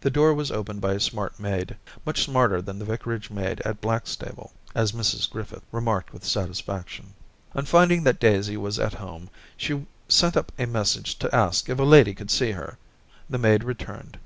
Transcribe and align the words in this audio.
The 0.00 0.08
door 0.10 0.32
was 0.32 0.50
opened 0.50 0.80
by 0.80 0.94
a 0.94 1.00
smart 1.00 1.38
maid— 1.38 1.76
much 2.06 2.20
Daisy 2.24 2.32
263 2.32 2.32
smarter 2.32 2.62
than 2.62 2.78
the 2.78 2.90
Vicarage 2.90 3.30
maid 3.30 3.60
at 3.62 3.82
Black 3.82 4.06
stable, 4.06 4.52
as 4.74 4.92
Mrs 4.92 5.30
Griffith 5.30 5.64
remarked 5.70 6.14
with 6.14 6.24
satisfaction. 6.24 7.12
On 7.54 7.66
finding 7.66 8.02
that 8.04 8.18
Daisy 8.20 8.56
was 8.56 8.78
at 8.78 8.94
home, 8.94 9.28
she 9.58 9.84
sent 10.08 10.34
up 10.34 10.50
a 10.58 10.64
message 10.64 11.18
to 11.18 11.34
ask 11.36 11.68
if 11.68 11.78
a 11.78 11.82
lady 11.82 12.14
could 12.14 12.30
see 12.30 12.52
her. 12.52 12.78
The 13.28 13.36
maid 13.36 13.62
returned. 13.62 14.18